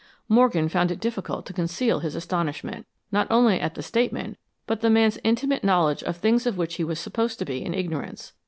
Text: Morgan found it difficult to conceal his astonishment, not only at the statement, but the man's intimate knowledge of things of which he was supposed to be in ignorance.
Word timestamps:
Morgan 0.27 0.67
found 0.67 0.89
it 0.89 0.99
difficult 0.99 1.45
to 1.45 1.53
conceal 1.53 1.99
his 1.99 2.15
astonishment, 2.15 2.87
not 3.11 3.27
only 3.29 3.59
at 3.61 3.75
the 3.75 3.83
statement, 3.83 4.39
but 4.65 4.81
the 4.81 4.89
man's 4.89 5.19
intimate 5.23 5.63
knowledge 5.63 6.01
of 6.01 6.17
things 6.17 6.47
of 6.47 6.57
which 6.57 6.73
he 6.77 6.83
was 6.83 6.99
supposed 6.99 7.37
to 7.37 7.45
be 7.45 7.63
in 7.63 7.75
ignorance. 7.75 8.33